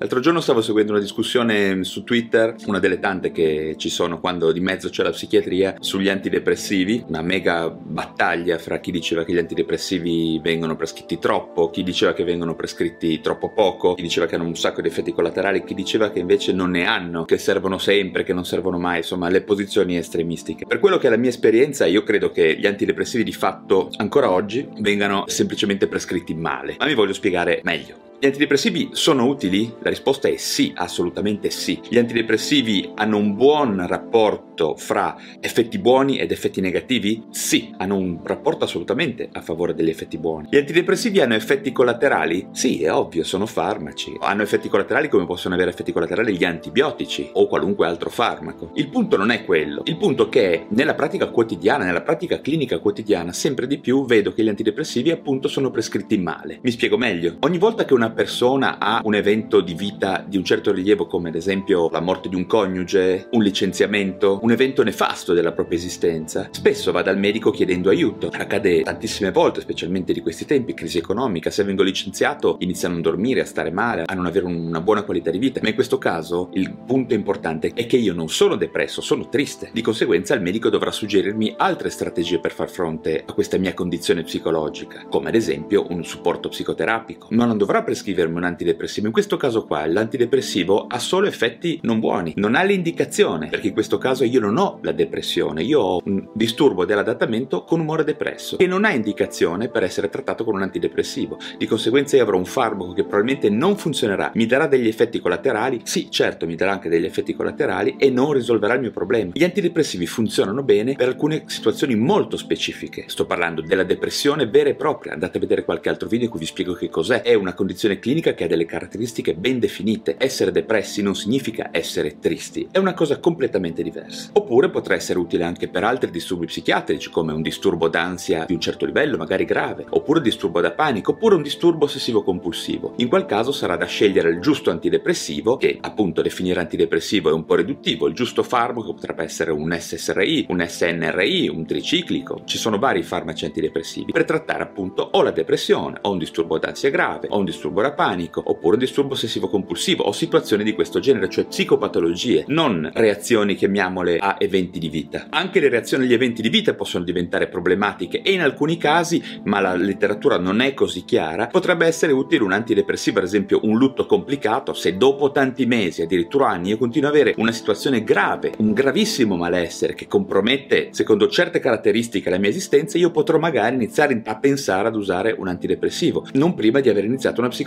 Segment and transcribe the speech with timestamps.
[0.00, 4.50] L'altro giorno stavo seguendo una discussione su Twitter, una delle tante che ci sono quando
[4.50, 9.38] di mezzo c'è la psichiatria, sugli antidepressivi, una mega battaglia fra chi diceva che gli
[9.38, 14.44] antidepressivi vengono prescritti troppo, chi diceva che vengono prescritti troppo poco, chi diceva che hanno
[14.44, 18.22] un sacco di effetti collaterali, chi diceva che invece non ne hanno, che servono sempre,
[18.22, 20.64] che non servono mai, insomma le posizioni estremistiche.
[20.64, 24.30] Per quello che è la mia esperienza, io credo che gli antidepressivi di fatto ancora
[24.30, 28.08] oggi vengano semplicemente prescritti male, ma vi voglio spiegare meglio.
[28.22, 29.72] Gli antidepressivi sono utili?
[29.80, 31.80] La risposta è sì, assolutamente sì.
[31.88, 37.24] Gli antidepressivi hanno un buon rapporto fra effetti buoni ed effetti negativi?
[37.30, 40.48] Sì, hanno un rapporto assolutamente a favore degli effetti buoni.
[40.50, 42.48] Gli antidepressivi hanno effetti collaterali?
[42.52, 44.14] Sì, è ovvio, sono farmaci.
[44.20, 48.72] Hanno effetti collaterali come possono avere effetti collaterali gli antibiotici o qualunque altro farmaco.
[48.74, 49.80] Il punto non è quello.
[49.86, 54.34] Il punto è che nella pratica quotidiana, nella pratica clinica quotidiana, sempre di più vedo
[54.34, 56.58] che gli antidepressivi appunto sono prescritti male.
[56.62, 57.38] Mi spiego meglio.
[57.40, 61.28] Ogni volta che una persona ha un evento di vita di un certo rilievo, come
[61.28, 66.48] ad esempio la morte di un coniuge, un licenziamento, un evento nefasto della propria esistenza,
[66.50, 68.28] spesso va dal medico chiedendo aiuto.
[68.32, 73.02] Accade tantissime volte, specialmente di questi tempi, crisi economica, se vengo licenziato inizio a non
[73.02, 75.60] dormire, a stare male, a non avere una buona qualità di vita.
[75.62, 79.70] Ma in questo caso il punto importante è che io non sono depresso, sono triste.
[79.72, 84.22] Di conseguenza il medico dovrà suggerirmi altre strategie per far fronte a questa mia condizione
[84.22, 87.28] psicologica, come ad esempio un supporto psicoterapico.
[87.30, 89.06] Ma non dovrà prescrivermi un antidepressivo.
[89.06, 93.72] In questo caso qua l'antidepressivo ha solo effetti non buoni, non ha l'indicazione, perché in
[93.74, 98.56] questo caso io non ho la depressione, io ho un disturbo dell'adattamento con umore depresso,
[98.56, 101.38] che non ha indicazione per essere trattato con un antidepressivo.
[101.58, 105.80] Di conseguenza io avrò un farmaco che probabilmente non funzionerà, mi darà degli effetti collaterali,
[105.84, 109.32] sì certo mi darà anche degli effetti collaterali e non risolverà il mio problema.
[109.34, 114.74] Gli antidepressivi funzionano bene per alcune situazioni molto specifiche, sto parlando della depressione vera e
[114.74, 117.52] propria, andate a vedere qualche altro video in cui vi spiego che cos'è, è una
[117.52, 122.78] condizione clinica che ha delle caratteristiche ben definite, essere depressi non significa essere tristi, è
[122.78, 124.30] una cosa completamente diversa.
[124.34, 128.60] Oppure potrà essere utile anche per altri disturbi psichiatrici come un disturbo d'ansia di un
[128.60, 132.94] certo livello, magari grave, oppure disturbo da panico, oppure un disturbo ossessivo compulsivo.
[132.96, 137.44] In quel caso sarà da scegliere il giusto antidepressivo, che appunto definire antidepressivo è un
[137.44, 142.78] po' riduttivo, il giusto farmaco potrebbe essere un SSRI, un SNRI, un triciclico, ci sono
[142.78, 147.38] vari farmaci antidepressivi per trattare appunto o la depressione, o un disturbo d'ansia grave, o
[147.38, 152.44] un disturbo da panico, oppure disturbo ossessivo compulsivo, o situazioni di questo genere, cioè psicopatologie,
[152.48, 155.26] non reazioni chiamiamole a eventi di vita.
[155.30, 159.60] Anche le reazioni agli eventi di vita possono diventare problematiche e in alcuni casi, ma
[159.60, 164.06] la letteratura non è così chiara, potrebbe essere utile un antidepressivo, ad esempio un lutto
[164.06, 168.72] complicato, se dopo tanti mesi, addirittura anni, io continuo ad avere una situazione grave, un
[168.72, 174.36] gravissimo malessere che compromette, secondo certe caratteristiche, la mia esistenza, io potrò magari iniziare a
[174.38, 177.59] pensare ad usare un antidepressivo, non prima di aver iniziato una psicoterapia.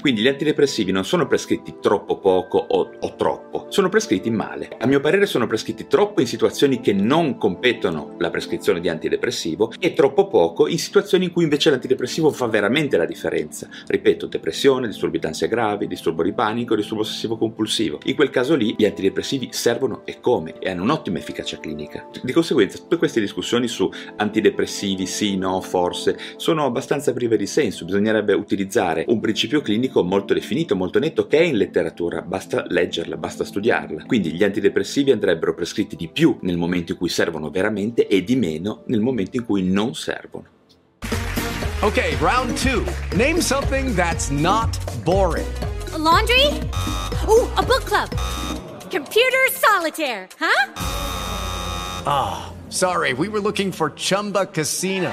[0.00, 4.68] Quindi gli antidepressivi non sono prescritti troppo poco o, o troppo, sono prescritti male.
[4.78, 9.72] A mio parere sono prescritti troppo in situazioni che non competono la prescrizione di antidepressivo
[9.78, 13.68] e troppo poco in situazioni in cui invece l'antidepressivo fa veramente la differenza.
[13.86, 17.98] Ripeto, depressione, disturbi d'ansia gravi, disturbo di panico, disturbo ossessivo compulsivo.
[18.04, 22.06] In quel caso lì gli antidepressivi servono e come e hanno un'ottima efficacia clinica.
[22.22, 27.84] Di conseguenza tutte queste discussioni su antidepressivi sì, no, forse sono abbastanza prive di senso,
[27.84, 33.18] bisognerebbe utilizzare un principio clinico molto definito, molto netto che è in letteratura, basta leggerla,
[33.18, 34.06] basta studiarla.
[34.06, 38.36] Quindi gli antidepressivi andrebbero prescritti di più nel momento in cui servono veramente e di
[38.36, 40.46] meno nel momento in cui non servono.
[41.82, 42.82] Okay, round two.
[43.16, 45.46] Name something that's not boring.
[45.92, 46.46] A laundry?
[47.28, 48.08] Ooh, a book club.
[48.90, 50.72] Computer solitaire, huh?
[52.06, 55.12] Ah, sorry, we were looking for Chumba Casino.